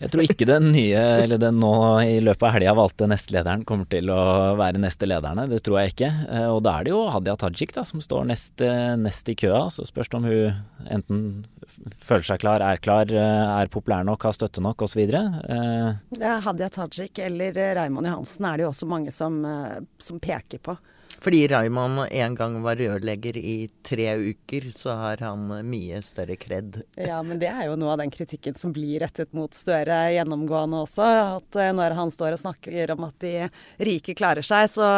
[0.00, 1.74] Jeg tror ikke den nye, eller den nå
[2.06, 4.22] i løpet av helga valgte nestlederen kommer til å
[4.58, 5.46] være neste lederne.
[5.50, 6.10] Det tror jeg ikke.
[6.28, 9.36] Eh, og da er det jo Hadia Tajik da, som står nest, eh, nest i
[9.44, 9.66] køa.
[9.74, 11.20] Så spørs det om hun enten
[12.00, 15.04] føler seg klar, er klar, eh, er populær nok, har støtte nok osv.
[16.48, 19.42] Hadia Tajik eller Raymond Johansen er det jo også mange som,
[20.00, 20.78] som peker på.
[21.24, 26.82] Fordi Raymond en gang var rørlegger i tre uker, så har han mye større kred.
[27.00, 30.82] Ja, men det er jo noe av den kritikken som blir rettet mot Støre gjennomgående
[30.84, 31.06] også.
[31.38, 33.48] At eh, når han står og snakker om at de
[33.88, 34.90] rike klarer seg, så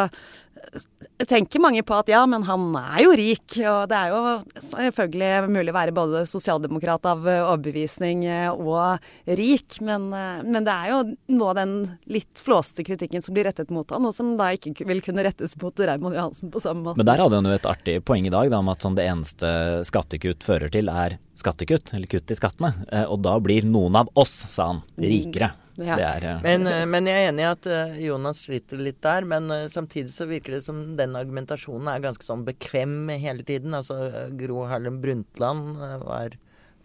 [1.27, 3.57] tenker mange på at ja, men han er jo rik.
[3.57, 4.21] Og det er jo
[4.69, 9.01] selvfølgelig mulig å være både sosialdemokrat av overbevisning eh, og
[9.39, 11.01] rik, men, eh, men, det er jo
[11.37, 11.75] noe av den
[12.11, 15.55] litt flåste kritikken som blir rettet mot han, og som da ikke vil kunne rettes
[15.61, 17.01] mot Raymond Johansen på samme måte.
[17.01, 19.07] Men der hadde han jo et artig poeng i dag, da, om at sånn det
[19.09, 19.53] eneste
[19.87, 22.73] skattekutt fører til, er skattekutt, eller kutt i skattene.
[22.91, 25.53] Eh, og da blir noen av oss, sa han, rikere.
[25.77, 25.97] Ja.
[26.01, 26.35] Er, ja.
[26.41, 29.27] men, uh, men, jeg er enig i at uh, Jonas sliter litt der.
[29.29, 33.77] Men samtidig så virker det som den argumentasjonen er ganske sånn bekvem hele tiden.
[33.77, 36.37] Altså Gro Harlem Brundtland var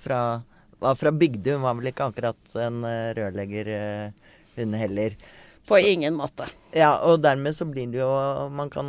[0.03, 0.23] fra,
[0.83, 1.55] var fra Bygdøy.
[1.57, 2.83] Hun var vel ikke akkurat en
[3.17, 3.73] rørlegger,
[4.59, 5.17] hun heller.
[5.63, 6.49] På så, ingen måte.
[6.75, 8.09] Ja, og dermed så blir det jo
[8.51, 8.89] Man kan,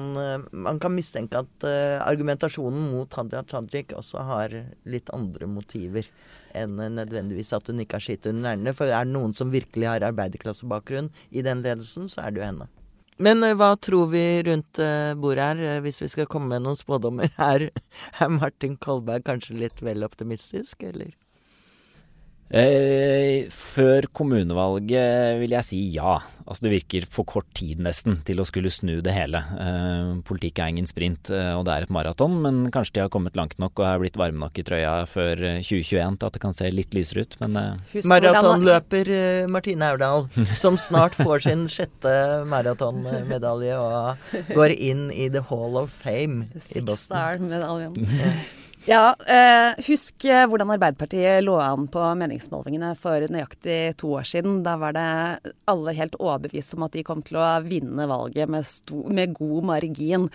[0.49, 1.67] man kan mistenke at
[2.01, 4.55] argumentasjonen mot Hadia Tajik også har
[4.89, 6.09] litt andre motiver
[6.57, 8.75] enn nødvendigvis at hun ikke har skitt under neglene.
[8.77, 12.47] For er det noen som virkelig har arbeiderklassebakgrunn i den ledelsen, så er det jo
[12.47, 12.69] henne.
[13.21, 16.65] Men uh, hva tror vi rundt uh, bordet her, uh, hvis vi skal komme med
[16.65, 17.29] noen spådommer?
[17.37, 17.69] Er,
[18.23, 21.13] er Martin Kolberg kanskje litt vel optimistisk, eller?
[22.53, 26.19] Eh, før kommunevalget vil jeg si ja.
[26.43, 29.41] Altså Det virker for kort tid nesten til å skulle snu det hele.
[29.57, 33.11] Eh, politikk er ingen sprint, eh, og det er et maraton, men kanskje de har
[33.13, 36.37] kommet langt nok og er blitt varme nok i trøya før 2021 eh, til at
[36.37, 37.79] det kan se litt lysere ut, men.
[38.11, 39.13] Maratonløper
[39.49, 40.27] Martine Aurdal,
[40.59, 42.13] som snart får sin sjette
[42.51, 46.93] maratonmedalje og går inn i The Hall of Fame i Boston.
[46.93, 47.97] Six Star-medaljen.
[48.85, 54.57] Ja, eh, husk eh, hvordan Arbeiderpartiet lå an på meningsmålingene for nøyaktig to år siden.
[54.65, 58.67] Da var det alle helt overbevist om at de kom til å vinne valget med,
[58.67, 60.25] sto, med god margin.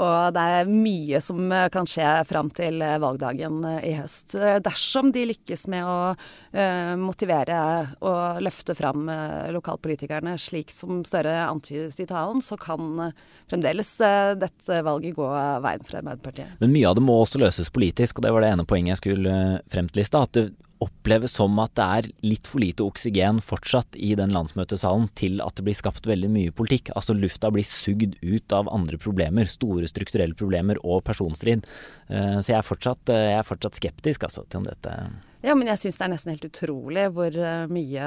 [0.00, 4.38] Og det er mye som eh, kan skje fram til eh, valgdagen i høst.
[4.64, 7.60] Dersom de lykkes med å eh, motivere
[8.00, 9.04] og løfte fram
[9.52, 13.12] lokalpolitikerne slik som Støre antydet i talen, så kan
[13.48, 13.94] fremdeles
[14.40, 15.28] dette valget gå
[15.64, 16.56] veien for Arbeiderpartiet.
[16.64, 18.94] Men mye av det må også løses politisk politisk, og det var det ene poenget
[18.94, 22.46] jeg skulle eh, frem til i stad, at det oppleves som at det er litt
[22.46, 26.92] for lite oksygen fortsatt i den landsmøtesalen til at det blir skapt veldig mye politikk.
[26.94, 31.66] Altså lufta blir sugd ut av andre problemer, store strukturelle problemer og personstrid.
[32.08, 34.94] Eh, så jeg er fortsatt, eh, jeg er fortsatt skeptisk altså, til om dette
[35.42, 37.34] Ja, men jeg syns det er nesten helt utrolig hvor
[37.70, 38.06] mye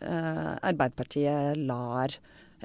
[0.00, 2.12] Arbeiderpartiet lar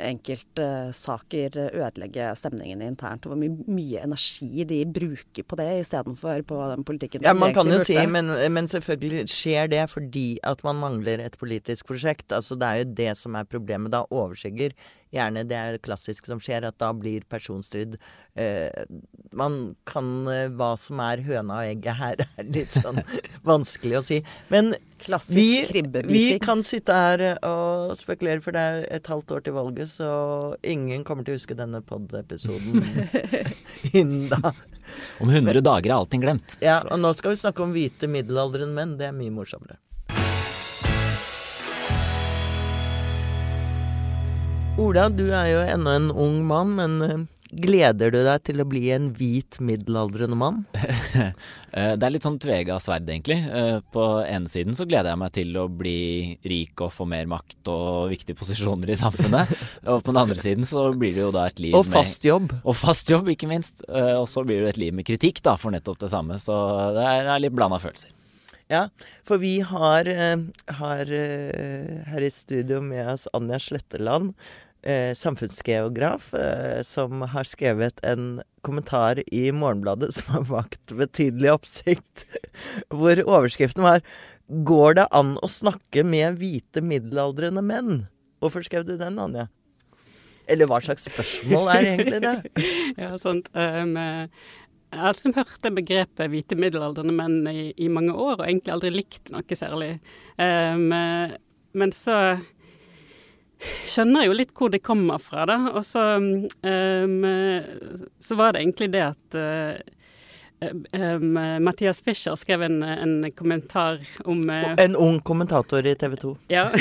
[0.01, 3.25] enkeltsaker ødelegge stemningen internt.
[3.25, 7.39] Og hvor mye, mye, energi de bruker på det istedenfor på den politikken som ja,
[7.45, 11.87] man kan jo si, men, men, selvfølgelig skjer det fordi at man mangler et politisk
[11.87, 12.31] prosjekt.
[12.35, 13.93] Altså Det er jo det som er problemet.
[13.93, 14.75] Da overskygger
[15.15, 17.97] gjerne det er klassisk som skjer, at da blir personstrid
[18.35, 18.85] eh,
[19.35, 23.01] Man kan eh, Hva som er høna og egget her, er litt sånn
[23.47, 24.21] vanskelig å si.
[24.53, 24.75] Men
[25.35, 25.65] vi,
[26.07, 30.09] vi, kan sitte her og spekulere, for det er et halvt år til valget, så
[30.65, 32.79] ingen kommer til å huske denne pod-episoden
[33.99, 34.53] innen da.
[35.19, 36.57] Om 100 dager er allting glemt.
[36.63, 38.95] Ja, og nå skal vi snakke om hvite middelaldrende menn.
[38.99, 39.79] Det er mye morsommere.
[44.75, 47.21] Ola, du er jo ennå en ung mann, men eh,
[47.55, 50.65] Gleder du deg til å bli en hvit middelaldrende mann?
[51.75, 53.35] Eh, det er litt sånn tvega sverd, egentlig.
[53.51, 57.27] Eh, på ene siden så gleder jeg meg til å bli rik og få mer
[57.27, 59.51] makt og viktige posisjoner i samfunnet.
[59.91, 62.23] og på den andre siden så blir det jo da et liv med Og fast
[62.23, 62.53] jobb.
[62.63, 63.83] Og fast jobb, ikke minst.
[63.91, 66.39] Og så blir det et liv med kritikk, da, for nettopp det samme.
[66.39, 66.55] Så
[66.95, 68.15] det er, litt blanda følelser.
[68.71, 68.85] Ja,
[69.27, 70.07] for vi har,
[70.79, 74.31] har her i studio med oss Anja Sletteland,
[75.17, 82.25] samfunnsgeograf eh, som har skrevet en kommentar i Morgenbladet som har vakt betydelig oppsikt,
[82.93, 84.05] hvor overskriften var
[84.45, 88.05] 'Går det an å snakke med hvite middelaldrende menn?'
[88.37, 89.47] Hvorfor skrev du den, Anja?
[90.45, 92.35] Eller hva slags spørsmål er egentlig det?
[93.01, 93.49] ja, sant.
[93.57, 98.45] Um, jeg har liksom hørt det begrepet hvite middelaldrende menn i, i, mange år, og
[98.45, 99.95] egentlig aldri likt noe særlig.
[100.37, 100.93] Um,
[101.73, 102.37] men så
[103.87, 105.59] skjønner jo litt hvor det kommer fra, da.
[105.73, 107.19] Og så, um,
[108.19, 109.95] så var det egentlig det at uh,
[110.91, 116.37] um, Mathias Fischer skrev en, en kommentar om uh, En ung kommentator i TV 2.
[116.47, 116.71] Ja.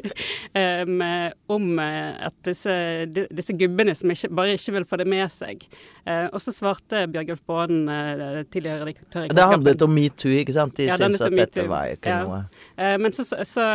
[0.82, 1.02] um,
[1.46, 5.66] om at disse, disse gubbene som ikke, bare ikke vil få det med seg.
[6.06, 10.56] Uh, og så svarte Bjørgulf Baaden, uh, tidligere redaktør i Det handlet om metoo, ikke
[10.56, 10.76] sant?
[10.78, 12.22] De ja, syntes at dette var ikke ja.
[12.26, 13.66] noe Men så, så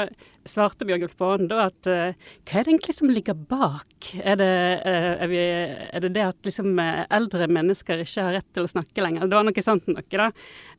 [0.50, 4.12] svarte Bjørg Ulfbåen da at hva er det egentlig som ligger bak?
[4.18, 4.52] Er det,
[4.90, 5.42] er, vi,
[5.92, 9.30] er det det at liksom eldre mennesker ikke har rett til å snakke lenger?
[9.30, 10.32] Det var noe sånt noe, da.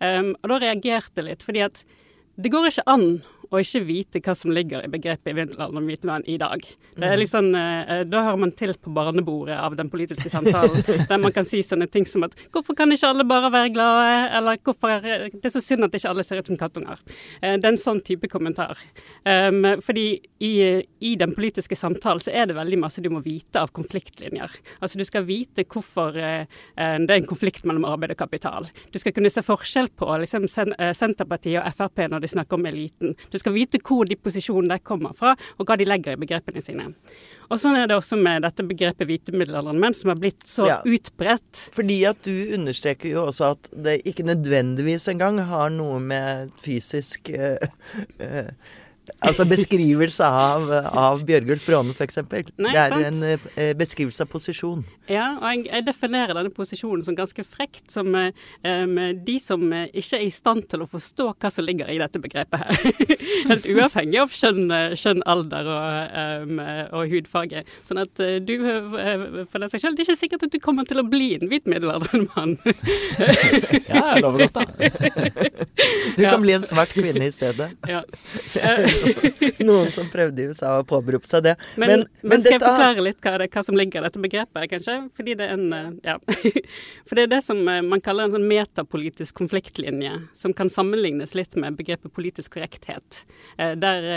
[0.02, 1.84] Um, og da reagerte jeg litt, fordi at
[2.40, 3.06] det går ikke an
[3.52, 6.64] og ikke vite hva som ligger i begrepet i om hvite menn i dag.
[6.96, 11.46] Det liksom, Da hører man til på barnebordet av den politiske samtalen, der man kan
[11.48, 15.28] si sånne ting som at hvorfor kan ikke alle bare være glade, eller hvorfor er
[15.32, 17.00] det så synd at ikke alle ser ut som kattunger.
[17.40, 18.80] Eh, det er en sånn type kommentar.
[19.24, 20.06] Um, fordi
[20.42, 20.52] i,
[21.00, 24.56] i, den politiske samtalen så er det veldig masse du må vite av konfliktlinjer.
[24.80, 26.44] Altså du skal vite hvorfor uh,
[26.76, 28.68] det er en konflikt mellom arbeid og kapital.
[28.92, 33.16] Du skal kunne se forskjell på liksom, Senterpartiet og Frp når de snakker om eliten.
[33.32, 36.90] Du skal vite hvor de posisjonene kommer fra, og hva de legger i begrepene sine.
[37.52, 40.68] Og Sånn er det også med dette begrepet hvite middelaldrende menn, som har blitt så
[40.70, 41.66] ja, utbredt.
[41.76, 47.32] Fordi at du understreker jo også at det ikke nødvendigvis engang har noe med fysisk
[47.36, 47.60] uh,
[48.22, 48.78] uh,
[49.22, 52.20] Altså beskrivelse av, av Bjørgulf Bråne, f.eks.
[52.30, 53.06] Det er sant?
[53.08, 54.84] en eh, beskrivelse av posisjon.
[55.10, 60.20] Ja, og jeg, jeg, definerer denne posisjonen som ganske frekt, som um, de som ikke
[60.20, 63.02] er i stand til å forstå hva som ligger i dette begrepet her.
[63.50, 67.64] Helt uavhengig av kjønn, kjønn alder og, um, og, hudfarge.
[67.88, 71.06] Sånn at du, for deg selv, det er ikke sikkert at du kommer til å
[71.06, 72.54] bli en hvit middelaldrende mann.
[73.90, 75.42] ja, jeg lover godt, da.
[76.18, 77.72] du kan bli en svart kvinne i stedet.
[77.90, 78.04] Ja.
[79.66, 81.56] Noen som prøvde i USA å påberope seg det.
[81.74, 84.22] Men, men, men, skal skal jeg forklare litt hva, det, hva, som ligger i dette
[84.22, 84.91] begrepet, kanskje?
[85.16, 86.16] Fordi det er en eh, Ja.
[87.06, 91.36] For det er det som eh, man kaller en sånn metapolitisk konfliktlinje, som kan sammenlignes
[91.38, 93.24] litt med begrepet politisk korrekthet.
[93.56, 94.10] Eh, der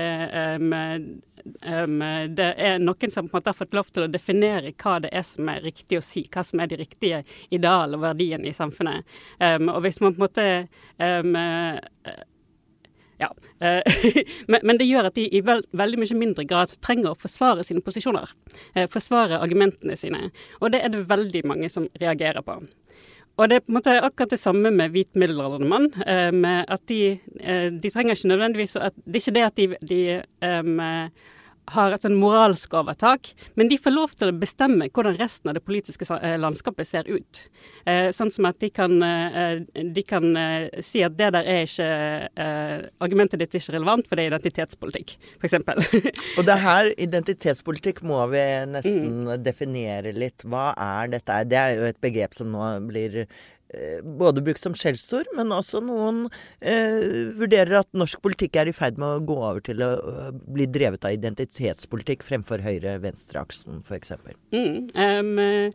[1.45, 5.11] det er noen som på en måte har fått lov til å definere hva det
[5.13, 7.19] er som er riktig å si, hva som er de riktige
[7.53, 9.05] ideal og verdiene i samfunnet.
[9.69, 10.47] Og hvis man på en måte
[13.17, 13.29] ja.
[13.59, 13.81] Eh,
[14.47, 17.83] men, det gjør at de i veld, veldig mye mindre grad trenger å forsvare sine
[17.85, 18.31] posisjoner.
[18.73, 20.29] Eh, forsvare argumentene sine.
[20.61, 22.59] Og det er det veldig mange som reagerer på.
[23.35, 25.89] Og det er på en måte akkurat det samme med hvit middelaldrende mann.
[26.07, 29.65] Eh, med at de, de, trenger ikke nødvendigvis at, Det er ikke det at de,
[29.89, 30.01] de
[30.63, 30.79] um,
[31.73, 35.57] har et sånn moralsk overtak, men de får lov til å bestemme hvordan resten av
[35.57, 37.45] det politiske eh, landskapet ser ut.
[37.85, 40.25] Eh, sånn som at de kan, eh, de kan
[40.85, 44.33] si at det der er ikke eh, Argumentet ditt er ikke relevant, for det er
[44.33, 45.57] identitetspolitikk, f.eks.
[46.39, 49.33] Og det her, identitetspolitikk, må vi nesten mm.
[49.45, 50.45] definere litt.
[50.45, 51.41] Hva er dette?
[51.49, 53.25] Det er jo et begrep som nå blir
[54.03, 56.25] både brukt som skjellsord, men også noen
[56.61, 59.91] eh, vurderer at norsk politikk er i ferd med å gå over til å
[60.31, 64.13] bli drevet av identitetspolitikk fremfor høyre-venstre-aksen, f.eks.
[64.53, 65.73] Mm, um,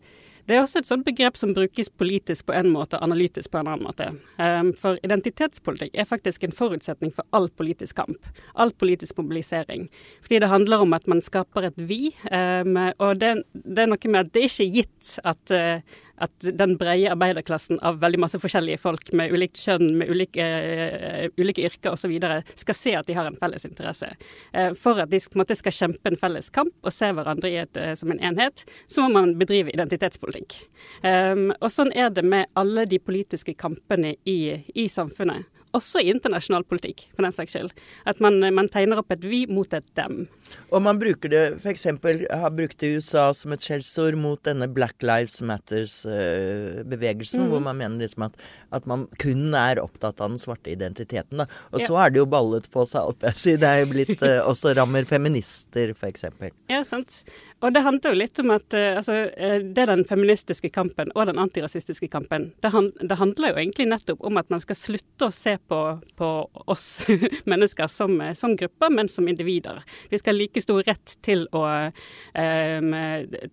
[0.50, 3.60] det er også et sånt begrep som brukes politisk på en måte, og analytisk på
[3.60, 4.08] en annen måte.
[4.40, 8.30] Um, for identitetspolitikk er faktisk en forutsetning for all politisk kamp.
[8.58, 9.86] All politisk mobilisering.
[10.24, 12.14] Fordi det handler om at man skaper et vi.
[12.32, 16.48] Um, og det, det, er noe med at det er ikke gitt at uh, at
[16.58, 21.64] den brede arbeiderklassen av veldig masse forskjellige folk med ulikt kjønn, med ulike, uh, ulike
[21.68, 22.16] yrker osv.
[22.62, 24.10] skal se at de har en felles interesse.
[24.54, 27.94] Uh, for at de måte, skal kjempe en felles kamp og se hverandre et, uh,
[27.98, 30.58] som en enhet, så må man bedrive identitetspolitikk.
[31.04, 36.10] Um, og sånn er det med alle de politiske kampene i, i samfunnet også i
[36.10, 37.74] internasjonal politikk, for den saks skyld.
[38.08, 40.24] At man, man, tegner opp et vi mot et dem.
[40.70, 41.86] Og man bruker det f.eks.
[41.86, 47.50] har brukt det i USA som et skjellsord mot denne Black Lives Matters-bevegelsen, mm.
[47.52, 48.38] hvor man mener liksom at,
[48.70, 51.42] at, man kun er opptatt av den svarte identiteten.
[51.42, 51.48] Da.
[51.74, 51.90] Og ja.
[51.90, 54.40] så er det jo ballet på seg, alt jeg sier Det er jo blitt uh,
[54.50, 56.26] også rammer feminister, f.eks.
[56.70, 57.22] Ja, sant.
[57.60, 61.28] Og det handler jo litt om at uh, altså, det er den feministiske kampen og
[61.28, 62.50] den antirasistiske kampen.
[62.64, 65.80] Det, hand, det, handler jo egentlig nettopp om at man skal slutte å se på,
[66.16, 66.30] på
[66.70, 66.86] oss
[67.50, 69.82] mennesker som, som, grupper, men som individer.
[70.10, 72.94] Vi skal like stor rett til å, um,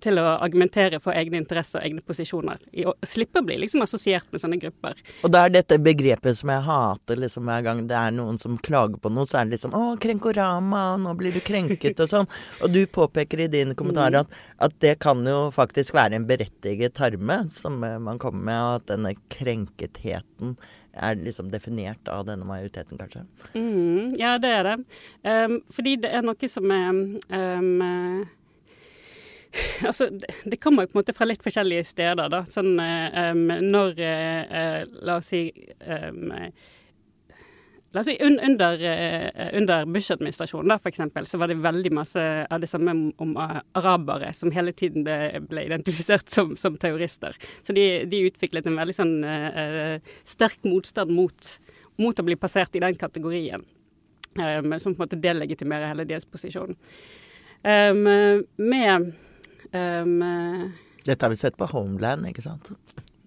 [0.03, 2.63] til å argumentere for egne interesser og egne posisjoner.
[2.73, 5.03] I, og slippe å bli liksom assosiert med sånne grupper.
[5.27, 8.57] Og det er dette begrepet som jeg hater liksom hver gang det er noen som
[8.57, 12.31] klager på noe, så er det liksom 'Å, krenkorama, nå blir du krenket', og sånn.
[12.61, 14.27] Og du påpeker i din kommentar kommentarer at,
[14.57, 18.81] at, det kan jo faktisk være en berettiget tarme som eh, man kommer med, og
[18.81, 20.57] at denne krenketheten
[21.03, 23.25] er liksom definert av denne majoriteten, kanskje?
[23.53, 24.77] Mm, ja, det er det.
[25.23, 28.25] Um, fordi det er noe som er um,
[29.87, 30.09] Altså,
[30.43, 32.43] det, kommer jo på en måte fra litt forskjellige steder, da.
[32.49, 35.47] Sånn um, når uh, La oss si
[37.95, 42.61] La oss si under, uh, under Bush-administrasjonen, da, f.eks., så var det veldig masse av
[42.61, 47.37] det samme om, om uh, arabere som hele tiden ble, ble identifisert som, som, terrorister.
[47.63, 49.15] Så de, de, utviklet en veldig sånn
[50.27, 51.53] sterk motstand mot,
[52.01, 53.63] mot, å bli passert i den kategorien.
[54.37, 56.75] Um, som på en måte delegitimerer hele deres posisjon.
[57.65, 58.03] Um,
[58.61, 59.07] med
[59.71, 60.73] Um,
[61.05, 62.71] Dette har vi sett på Homeland, ikke sant?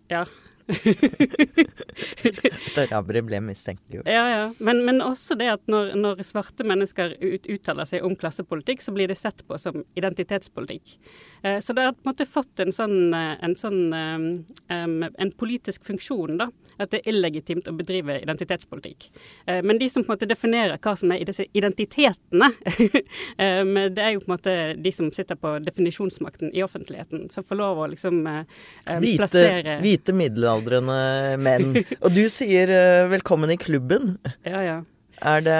[0.09, 0.25] Ja.
[2.71, 4.09] At arabere ble mistenkeliggjort.
[4.09, 4.45] Ja, ja.
[4.59, 8.95] Men, men, også det at når, når svarte mennesker ut, uttaler seg om klassepolitikk, så
[8.95, 10.97] blir det sett på som identitetspolitikk.
[11.43, 15.33] Eh, så det har på en måte fått en sånn, eh, en, sånn um, en
[15.41, 16.51] politisk funksjon, da.
[16.81, 19.11] At det er illegitimt å bedrive identitetspolitikk.
[19.47, 22.51] Eh, men de som på en måte definerer hva som er disse identitetene,
[23.43, 27.45] eh, det er jo på en måte de som sitter på definisjonsmakten i offentligheten, som
[27.45, 30.17] får lov å liksom hvite, plassere Hvite
[30.61, 31.75] middelaldrende menn.
[32.05, 34.17] Og du sier uh, 'velkommen i klubben'.
[34.45, 34.79] Ja, ja.
[35.21, 35.59] Er det,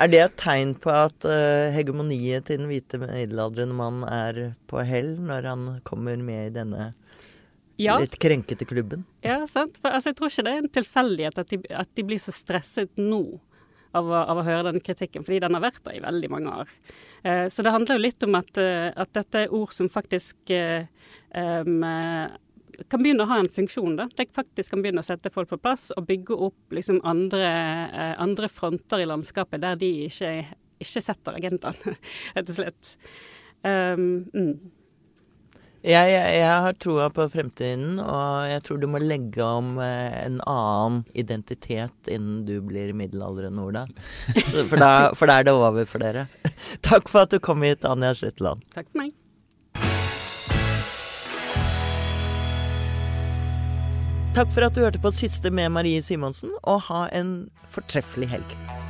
[0.00, 4.82] er det et tegn på at uh, hegemoniet til den hvite middelaldrende mann er på
[4.84, 6.92] hell, når han kommer med i denne
[7.76, 7.98] ja.
[8.00, 9.04] litt krenkete klubben?
[9.24, 9.78] Ja, sant.
[9.80, 12.94] For altså, jeg tror ikke det er en tilfeldighet at, at, de blir så stresset
[13.00, 13.24] nå.
[13.94, 16.50] Av å, av å, høre den kritikken, fordi den har vært der i veldig mange
[16.64, 16.70] år.
[17.22, 20.50] Eh, så det handler jo litt om at, uh, at dette er ord som faktisk
[20.50, 20.88] eh,
[21.30, 21.84] um,
[22.88, 23.96] kan begynne å ha en funksjon.
[23.98, 24.08] da.
[24.16, 27.48] De faktisk kan begynne å sette folk på plass og bygge opp liksom andre,
[27.88, 30.36] eh, andre fronter i landskapet der de ikke,
[30.82, 31.98] ikke setter agendaen,
[32.36, 32.96] rett og slett.
[33.64, 34.50] Um, mm.
[35.88, 40.12] jeg, jeg, jeg, har troa på fremtiden, og jeg tror du må legge om eh,
[40.26, 43.86] en annen identitet innen du blir middelaldrende, Ola.
[44.70, 46.28] For da, for da er det over for dere.
[46.86, 48.66] Takk for at du kom hit, Anja Shetland.
[48.74, 49.14] Takk for meg.
[54.34, 57.36] Takk for at du hørte på siste med Marie Simonsen, og ha en
[57.70, 58.83] fortreffelig helg.